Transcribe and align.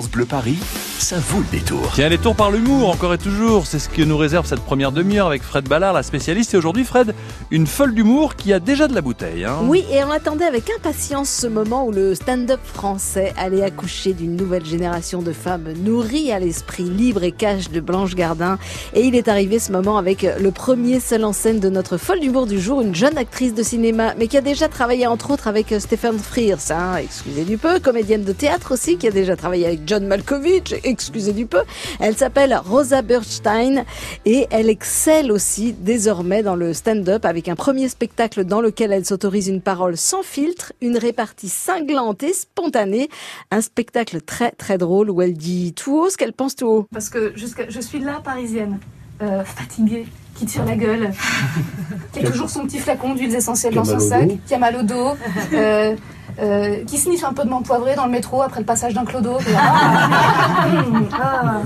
Bleu 0.00 0.24
Paris, 0.24 0.58
ça 0.98 1.18
vaut 1.18 1.40
le 1.40 1.58
détour. 1.58 1.90
Tiens, 1.94 2.08
les 2.08 2.18
tours 2.18 2.34
par 2.34 2.50
l'humour, 2.50 2.88
encore 2.90 3.14
et 3.14 3.18
toujours, 3.18 3.66
c'est 3.66 3.78
ce 3.78 3.88
que 3.88 4.02
nous 4.02 4.16
réserve 4.16 4.46
cette 4.46 4.60
première 4.60 4.92
demi-heure 4.92 5.26
avec 5.26 5.42
Fred 5.42 5.68
Ballard, 5.68 5.92
la 5.92 6.02
spécialiste. 6.02 6.54
Et 6.54 6.56
aujourd'hui, 6.56 6.84
Fred, 6.84 7.14
une 7.50 7.66
folle 7.66 7.94
d'humour 7.94 8.36
qui 8.36 8.52
a 8.52 8.60
déjà 8.60 8.88
de 8.88 8.94
la 8.94 9.00
bouteille. 9.00 9.44
Hein. 9.44 9.58
Oui, 9.62 9.84
et 9.90 10.02
on 10.04 10.10
attendait 10.10 10.44
avec 10.44 10.70
impatience 10.70 11.28
ce 11.28 11.46
moment 11.46 11.86
où 11.86 11.92
le 11.92 12.14
stand-up 12.14 12.60
français 12.64 13.32
allait 13.36 13.62
accoucher 13.62 14.12
d'une 14.12 14.36
nouvelle 14.36 14.64
génération 14.64 15.22
de 15.22 15.32
femmes 15.32 15.72
nourries 15.82 16.32
à 16.32 16.38
l'esprit 16.38 16.84
libre 16.84 17.24
et 17.24 17.32
cash 17.32 17.70
de 17.70 17.80
Blanche 17.80 18.14
Gardin. 18.14 18.58
Et 18.94 19.02
il 19.02 19.14
est 19.14 19.28
arrivé 19.28 19.58
ce 19.58 19.72
moment 19.72 19.98
avec 19.98 20.22
le 20.22 20.50
premier 20.50 21.00
seul 21.00 21.24
en 21.24 21.32
scène 21.32 21.60
de 21.60 21.68
notre 21.68 21.96
folle 21.96 22.20
d'humour 22.20 22.46
du 22.46 22.60
jour, 22.60 22.80
une 22.80 22.94
jeune 22.94 23.18
actrice 23.18 23.54
de 23.54 23.62
cinéma, 23.62 24.14
mais 24.18 24.28
qui 24.28 24.36
a 24.36 24.42
déjà 24.42 24.68
travaillé 24.68 25.06
entre 25.06 25.30
autres 25.30 25.48
avec 25.48 25.74
Stéphane 25.78 26.18
Frears, 26.18 26.70
hein, 26.70 26.96
excusez 26.96 27.44
du 27.44 27.58
peu, 27.58 27.80
comédienne 27.80 28.24
de 28.24 28.32
théâtre 28.32 28.72
aussi, 28.72 28.96
qui 28.96 29.06
a 29.08 29.10
déjà 29.10 29.36
travaillé 29.36 29.66
avec 29.66 29.80
John 29.86 30.06
Malkovich, 30.06 30.74
excusez 30.84 31.32
du 31.32 31.46
peu. 31.46 31.62
Elle 32.00 32.16
s'appelle 32.16 32.58
Rosa 32.64 33.02
Bernstein 33.02 33.84
et 34.24 34.46
elle 34.50 34.68
excelle 34.68 35.30
aussi 35.32 35.72
désormais 35.72 36.42
dans 36.42 36.56
le 36.56 36.72
stand-up 36.74 37.24
avec 37.24 37.48
un 37.48 37.54
premier 37.54 37.88
spectacle 37.88 38.44
dans 38.44 38.60
lequel 38.60 38.92
elle 38.92 39.04
s'autorise 39.04 39.48
une 39.48 39.60
parole 39.60 39.96
sans 39.96 40.22
filtre, 40.22 40.72
une 40.80 40.96
répartie 40.98 41.48
cinglante 41.48 42.22
et 42.22 42.32
spontanée, 42.32 43.08
un 43.50 43.60
spectacle 43.60 44.20
très 44.20 44.50
très 44.52 44.78
drôle 44.78 45.10
où 45.10 45.22
elle 45.22 45.34
dit 45.34 45.72
tout 45.74 45.96
haut 45.96 46.10
ce 46.10 46.16
qu'elle 46.16 46.32
pense 46.32 46.56
tout 46.56 46.66
haut. 46.66 46.86
Parce 46.92 47.08
que 47.08 47.32
jusqu'à- 47.36 47.68
je 47.68 47.80
suis 47.80 47.98
la 48.00 48.20
parisienne, 48.20 48.78
euh, 49.22 49.44
fatiguée, 49.44 50.06
qui 50.36 50.46
tire 50.46 50.64
la 50.64 50.76
gueule, 50.76 51.10
qui 52.12 52.20
a 52.20 52.30
toujours 52.30 52.48
son 52.50 52.64
petit 52.66 52.78
flacon 52.78 53.14
d'huiles 53.14 53.34
essentielles 53.34 53.74
dans 53.74 53.84
son 53.84 53.98
sac, 54.00 54.28
qui 54.46 54.54
a 54.54 54.58
mal 54.58 54.76
au 54.76 54.82
dos, 54.82 55.10
euh, 55.52 55.94
euh, 56.40 56.84
qui 56.84 56.98
sniffe 56.98 57.24
un 57.24 57.32
peu 57.32 57.44
de 57.44 57.48
menthe 57.48 57.66
poivrée 57.66 57.94
dans 57.94 58.06
le 58.06 58.10
métro 58.10 58.42
après 58.42 58.60
le 58.60 58.66
passage 58.66 58.94
d'un 58.94 59.04
clodo. 59.04 59.38
Ah, 59.56 60.66
hum, 60.66 61.08
ah. 61.12 61.62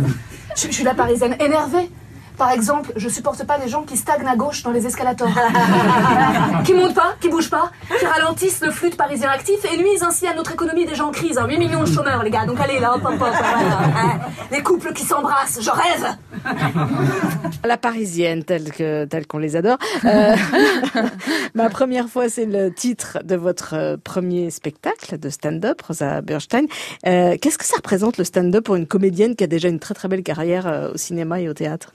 je, 0.57 0.67
je 0.67 0.73
suis 0.73 0.85
la 0.85 0.95
parisienne 0.95 1.37
énervée. 1.41 1.91
Par 2.37 2.51
exemple, 2.51 2.93
je 2.97 3.09
supporte 3.09 3.45
pas 3.47 3.59
les 3.59 3.69
gens 3.69 3.83
qui 3.83 3.97
stagnent 3.97 4.27
à 4.27 4.37
gauche 4.37 4.63
dans 4.63 4.71
les 4.71 4.87
escalators. 4.87 5.29
qui 6.65 6.75
montent 6.75 6.95
pas, 6.95 7.15
qui 7.21 7.29
bougent 7.29 7.51
pas, 7.51 7.71
qui 7.99 8.05
ralentissent 8.05 8.61
le 8.61 8.71
flux 8.71 8.91
de 8.91 8.97
parisiens 8.97 9.31
actifs 9.31 9.65
et 9.73 9.77
nuisent 9.77 10.03
ainsi 10.03 10.27
à 10.27 10.35
notre 10.35 10.53
économie 10.53 10.85
déjà 10.87 11.05
en 11.05 11.11
crise. 11.11 11.39
hein. 11.39 11.47
8 11.49 11.59
millions 11.59 11.81
de 11.83 11.87
chômeurs, 11.87 12.23
les 12.23 12.31
gars. 12.31 12.45
Donc 12.45 12.61
allez, 12.61 12.79
là, 12.79 12.95
hop, 12.95 13.03
hop, 13.05 13.15
hop, 13.15 13.23
hein. 13.23 14.19
Les 14.51 14.63
couples 14.63 14.93
qui 14.93 15.05
s'embrassent, 15.05 15.59
je 15.61 15.71
rêve 15.71 16.17
La 17.65 17.77
parisienne, 17.77 18.45
telle 18.45 18.71
que 18.71 19.05
telle 19.07 19.27
qu'on 19.27 19.39
les 19.39 19.57
adore. 19.57 19.79
Euh, 20.05 20.37
ma 21.55 21.69
première 21.71 22.09
fois, 22.09 22.29
c'est 22.29 22.45
le 22.45 22.73
titre 22.73 23.19
de 23.25 23.35
votre 23.35 23.75
euh, 23.75 23.97
premier 24.03 24.51
spectacle 24.51 25.19
de 25.19 25.31
stand-up, 25.31 25.81
Rosa 25.83 26.21
Bernstein. 26.21 26.67
Euh, 27.07 27.37
Qu'est-ce 27.41 27.59
que 27.59 27.65
ça 27.65 27.77
représente 27.77 28.19
le 28.19 28.25
stand-up 28.25 28.65
pour 28.65 28.77
une 28.77 28.87
comédienne 28.87 29.35
qui 29.35 29.45
a 29.45 29.47
déjà 29.47 29.69
une 29.69 29.79
très 29.81 29.95
très 29.95 30.09
belle 30.09 30.23
carrière 30.23 30.91
au 30.95 30.97
cinéma 30.97 31.41
et 31.41 31.49
au 31.49 31.55
théâtre? 31.55 31.93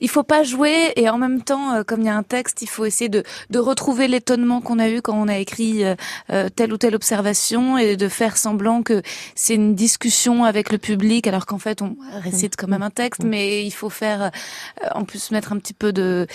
Il 0.00 0.08
faut 0.08 0.22
pas 0.22 0.42
jouer 0.42 0.92
et 0.96 1.08
en 1.08 1.18
même 1.18 1.42
temps, 1.42 1.74
euh, 1.74 1.82
comme 1.82 2.00
il 2.00 2.06
y 2.06 2.10
a 2.10 2.16
un 2.16 2.22
texte, 2.22 2.62
il 2.62 2.68
faut 2.68 2.84
essayer 2.84 3.08
de, 3.08 3.22
de 3.50 3.58
retrouver 3.58 4.08
l'étonnement 4.08 4.60
qu'on 4.60 4.78
a 4.78 4.88
eu 4.88 5.02
quand 5.02 5.14
on 5.14 5.28
a 5.28 5.38
écrit 5.38 5.84
euh, 5.84 5.94
euh, 6.30 6.48
telle 6.48 6.72
ou 6.72 6.78
telle 6.78 6.94
observation 6.94 7.78
et 7.78 7.96
de 7.96 8.08
faire 8.08 8.36
semblant 8.36 8.82
que 8.82 9.02
c'est 9.34 9.54
une 9.54 9.74
discussion 9.74 10.44
avec 10.44 10.70
le 10.70 10.78
public 10.78 11.26
alors 11.26 11.46
qu'en 11.46 11.58
fait 11.58 11.82
on 11.82 11.96
récite 12.22 12.56
quand 12.56 12.68
même 12.68 12.82
un 12.82 12.90
texte, 12.90 13.24
mais 13.24 13.64
il 13.64 13.70
faut 13.70 13.90
faire 13.90 14.22
euh, 14.22 14.88
en 14.94 15.04
plus 15.04 15.30
mettre 15.30 15.52
un 15.52 15.58
petit 15.58 15.74
peu 15.74 15.92
de 15.92 16.26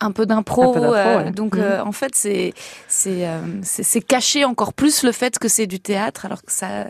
un 0.00 0.10
peu 0.12 0.26
d'impro. 0.26 0.76
euh, 0.76 1.24
ouais. 1.24 1.30
donc 1.32 1.54
Mhm. 1.56 1.62
euh, 1.62 1.84
en 1.84 1.92
fait 1.92 2.14
c'est 2.14 2.52
c'est 2.88 3.26
euh, 3.28 3.40
c'est 3.62 3.82
c'est 3.82 4.00
cacher 4.00 4.44
encore 4.44 4.72
plus 4.72 5.02
le 5.02 5.12
fait 5.12 5.38
que 5.38 5.48
c'est 5.48 5.66
du 5.66 5.80
théâtre 5.80 6.24
alors 6.26 6.42
que 6.42 6.52
ça 6.52 6.86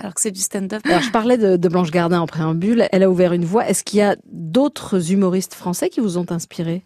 alors 0.00 0.14
que 0.14 0.20
c'est 0.20 0.30
du 0.30 0.40
stand-up. 0.40 0.82
Alors, 0.84 1.02
je 1.02 1.10
parlais 1.10 1.36
de, 1.38 1.56
de 1.56 1.68
Blanche 1.68 1.90
Gardin 1.90 2.20
en 2.20 2.26
préambule. 2.26 2.86
Elle 2.92 3.02
a 3.02 3.10
ouvert 3.10 3.32
une 3.32 3.44
voie. 3.44 3.68
Est-ce 3.68 3.84
qu'il 3.84 3.98
y 3.98 4.02
a 4.02 4.16
d'autres 4.30 5.12
humoristes 5.12 5.54
français 5.54 5.88
qui 5.88 6.00
vous 6.00 6.18
ont 6.18 6.26
inspiré? 6.30 6.84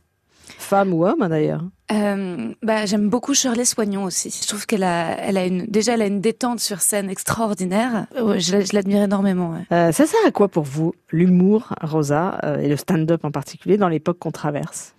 Femmes 0.58 0.92
ou 0.92 1.06
hommes, 1.06 1.22
hein, 1.22 1.28
d'ailleurs 1.28 1.62
Euh, 1.92 2.52
bah, 2.62 2.86
j'aime 2.86 3.08
beaucoup 3.08 3.34
Shirley 3.34 3.64
Soignon 3.64 4.04
aussi. 4.04 4.38
Je 4.42 4.46
trouve 4.46 4.66
qu'elle 4.66 4.82
a, 4.84 5.16
elle 5.18 5.36
a 5.36 5.46
une, 5.46 5.64
déjà, 5.66 5.94
elle 5.94 6.02
a 6.02 6.06
une 6.06 6.20
détente 6.20 6.60
sur 6.60 6.80
scène 6.80 7.08
extraordinaire. 7.10 8.06
Ouais, 8.20 8.40
je, 8.40 8.52
la- 8.52 8.60
je 8.64 8.70
l'admire 8.72 9.02
énormément. 9.02 9.52
ouais. 9.52 9.66
Euh, 9.72 9.92
Ça 9.92 10.06
sert 10.06 10.20
à 10.26 10.30
quoi 10.30 10.48
pour 10.48 10.64
vous, 10.64 10.94
l'humour, 11.10 11.72
Rosa, 11.82 12.38
euh, 12.44 12.58
et 12.58 12.68
le 12.68 12.76
stand-up 12.76 13.24
en 13.24 13.30
particulier, 13.30 13.76
dans 13.76 13.88
l'époque 13.88 14.18
qu'on 14.18 14.30
traverse? 14.30 14.94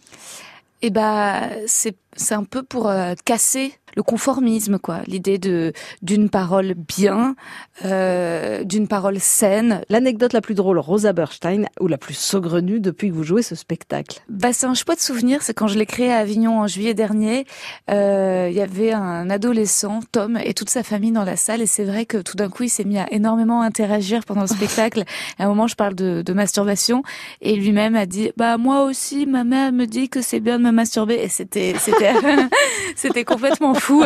Et 0.82 0.90
bah, 0.92 1.50
c'est, 1.68 1.98
c'est 2.16 2.36
un 2.36 2.44
peu 2.44 2.64
pour 2.64 2.90
euh, 2.90 3.14
casser 3.26 3.74
le 3.96 4.04
conformisme, 4.04 4.78
quoi. 4.78 5.00
L'idée 5.08 5.38
de 5.38 5.72
d'une 6.02 6.30
parole 6.30 6.74
bien, 6.74 7.36
euh, 7.86 8.66
d'une 8.66 8.90
parole 8.90 9.20
saine. 9.22 9.84
L'anecdote 9.90 10.34
la 10.34 10.42
plus 10.42 10.54
drôle, 10.54 10.80
Rosa 10.80 11.14
Bernstein, 11.14 11.68
ou 11.80 11.88
la 11.88 11.98
plus 11.98 12.14
saugrenue 12.14 12.82
depuis 12.82 13.08
que 13.10 13.14
vous 13.14 13.24
jouez 13.24 13.42
ce 13.42 13.56
spectacle? 13.56 14.20
Bah, 14.28 14.52
c'est 14.52 14.66
un 14.66 14.74
chouette 14.74 15.00
souvenir. 15.02 15.42
C'est 15.42 15.54
quand 15.54 15.68
je 15.68 15.78
l'ai 15.80 15.86
créé 15.86 16.12
à 16.12 16.18
Avignon 16.18 16.60
en 16.60 16.68
juillet 16.68 16.94
dernier. 16.94 17.46
euh, 17.90 18.48
Il 18.52 18.56
y 18.58 18.62
avait 18.62 18.92
un 18.92 19.30
adolescent, 19.30 20.02
Tom, 20.12 20.38
et 20.44 20.54
toute 20.54 20.70
sa 20.70 20.84
famille 20.84 21.14
dans 21.14 21.24
la 21.24 21.38
salle. 21.38 21.62
Et 21.62 21.66
c'est 21.66 21.86
vrai 21.86 22.06
que 22.06 22.18
tout 22.18 22.36
d'un 22.36 22.50
coup, 22.50 22.64
il 22.64 22.70
s'est 22.70 22.84
mis 22.84 22.98
à 22.98 23.08
énormément 23.14 23.62
interagir 23.62 24.26
pendant 24.26 24.42
le 24.42 24.48
spectacle. 24.58 25.04
à 25.40 25.46
un 25.46 25.48
moment, 25.48 25.68
je 25.68 25.76
parle 25.76 25.96
de, 25.96 26.22
de 26.22 26.34
masturbation, 26.34 27.02
et 27.40 27.56
lui-même 27.56 27.96
a 27.96 28.06
dit, 28.06 28.32
bah 28.36 28.58
moi 28.58 28.84
aussi, 28.84 29.26
ma 29.26 29.46
mère 29.46 29.72
me 29.72 29.86
dit 29.86 30.10
que 30.10 30.22
c'est 30.22 30.42
bien 30.42 30.60
de 30.60 30.66
me 30.66 30.72
masturber. 30.72 31.16
Et 31.16 31.30
c'était, 31.30 31.76
c'était, 31.80 32.05
c'était 32.96 33.24
complètement 33.24 33.74
fou. 33.74 34.04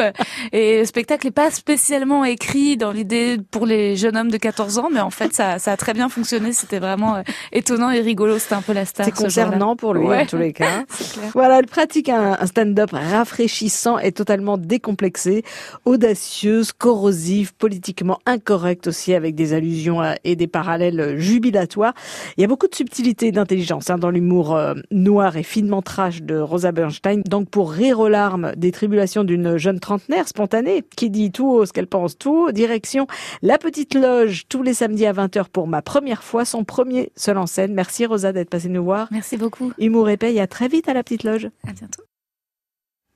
Et 0.52 0.80
le 0.80 0.86
spectacle 0.86 1.28
n'est 1.28 1.32
pas 1.32 1.52
spécialement 1.52 2.26
écrit 2.26 2.78
dans 2.78 2.92
l'idée 2.92 3.38
pour 3.52 3.66
les 3.66 3.96
jeunes 3.96 4.18
hommes 4.18 4.32
de 4.32 4.38
14 4.38 4.78
ans, 4.80 4.90
mais 4.92 5.00
en 5.02 5.10
fait, 5.10 5.34
ça, 5.34 5.60
ça 5.60 5.72
a 5.74 5.78
très 5.78 5.94
bien 5.94 6.10
fonctionné. 6.10 6.54
C'était 6.54 6.80
vraiment 6.80 7.16
euh, 7.16 7.22
étonnant 7.52 7.90
et 7.92 8.00
rigolo. 8.02 8.40
C'était 8.40 8.56
un 8.56 8.62
peu 8.62 8.74
la 8.74 8.86
star. 8.86 9.06
C'est 9.06 9.16
ce 9.16 9.22
concernant 9.24 9.76
pour 9.76 9.94
lui, 9.94 10.06
Ouais. 10.06 10.22
en 10.24 10.26
tous 10.26 10.38
les 10.38 10.54
cas. 10.54 10.84
Voilà, 11.34 11.60
elle 11.60 11.68
pratique 11.68 12.10
un, 12.10 12.38
un 12.40 12.46
stand-up 12.46 12.90
rafraîchissant 12.92 14.00
et 14.00 14.12
totalement 14.12 14.58
décomplexé, 14.58 15.44
audacieuse, 15.86 16.72
corrosive, 16.72 17.54
politiquement 17.56 18.20
incorrecte 18.26 18.88
aussi, 18.88 19.14
avec 19.14 19.36
des 19.36 19.54
allusions 19.54 20.02
à- 20.02 20.16
et 20.24 20.36
des 20.36 20.48
parallèles 20.48 21.18
jubilatoires. 21.18 21.94
Il 22.38 22.42
y 22.42 22.44
a 22.44 22.48
beaucoup 22.48 22.68
de 22.68 22.76
subtilité 22.76 23.28
et 23.28 23.32
d'intelligence 23.32 23.90
hein, 23.90 23.98
dans 23.98 24.10
l'humour 24.10 24.56
euh, 24.56 24.74
noir 24.92 25.36
et 25.38 25.44
finement 25.44 25.82
trash 25.82 26.22
de 26.22 26.38
Rosa 26.38 26.72
Bernstein. 26.72 27.22
Donc 27.28 27.50
pour 27.50 27.72
rire 27.90 28.00
aux 28.00 28.08
larmes 28.08 28.52
des 28.56 28.72
tribulations 28.72 29.24
d'une 29.24 29.58
jeune 29.58 29.80
trentenaire 29.80 30.28
spontanée 30.28 30.84
qui 30.96 31.10
dit 31.10 31.32
tout 31.32 31.50
haut 31.50 31.66
ce 31.66 31.74
qu'elle 31.74 31.88
pense 31.88 32.20
tout 32.20 32.46
haut, 32.46 32.52
direction 32.52 33.08
La 33.42 33.58
Petite 33.58 33.96
Loge 33.96 34.44
tous 34.48 34.62
les 34.62 34.76
samedis 34.76 35.08
à 35.08 35.14
20h 35.14 35.46
pour 35.52 35.68
ma 35.68 35.82
première 35.82 36.24
fois, 36.24 36.46
son 36.46 36.64
premier 36.64 37.12
seul 37.16 37.40
en 37.40 37.48
scène. 37.48 37.74
Merci 37.74 38.06
Rosa 38.06 38.32
d'être 38.32 38.52
passée 38.52 38.70
nous 38.70 38.84
voir. 38.84 39.08
Merci 39.10 39.38
beaucoup. 39.38 39.74
Humour 39.80 40.08
et 40.10 40.18
paye, 40.18 40.40
à 40.40 40.46
très 40.46 40.68
vite 40.68 40.88
à 40.88 40.94
la 40.94 41.02
petite 41.02 41.24
loge. 41.24 41.50
À 41.68 41.74
bientôt. 41.74 42.04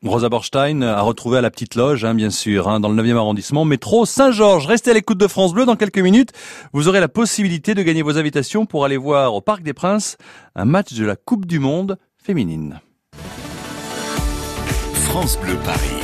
Rosa 0.03 0.28
Borstein 0.28 0.81
a 0.81 1.01
retrouvé 1.01 1.38
à 1.38 1.41
la 1.41 1.51
petite 1.51 1.75
loge, 1.75 2.03
hein, 2.03 2.16
bien 2.16 2.31
sûr, 2.31 2.67
hein, 2.67 2.79
dans 2.79 2.90
le 2.90 3.00
9e 3.00 3.16
arrondissement, 3.16 3.66
métro 3.66 4.07
Saint-Georges. 4.07 4.66
Restez 4.66 4.90
à 4.90 4.95
l'écoute 4.95 5.19
de 5.19 5.28
France 5.28 5.53
Bleu 5.53 5.66
dans 5.66 5.75
quelques 5.75 6.00
minutes. 6.00 6.31
Vous 6.73 6.88
aurez 6.88 7.00
la 7.00 7.09
possibilité 7.09 7.75
de 7.75 7.84
gagner 7.84 8.01
vos 8.01 8.17
invitations 8.17 8.66
pour 8.66 8.85
aller 8.85 8.97
voir 8.97 9.35
au 9.35 9.41
Parc 9.41 9.61
des 9.61 9.73
Princes 9.73 10.17
un 10.55 10.66
match 10.66 10.94
de 10.94 11.05
la 11.05 11.16
Coupe 11.16 11.45
du 11.45 11.59
Monde 11.59 12.00
féminine. 12.17 12.81
France 15.13 15.38
Bleu 15.38 15.56
Paris. 15.57 16.03